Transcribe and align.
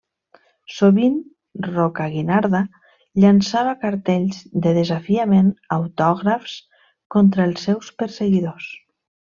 Sovint 0.75 1.17
Rocaguinarda 1.67 2.61
llançava 3.25 3.77
cartells 3.85 4.41
de 4.67 4.75
desafiament 4.81 5.55
autògrafs 5.79 6.57
contra 7.17 7.51
els 7.51 7.71
seus 7.71 7.97
perseguidors. 8.03 8.73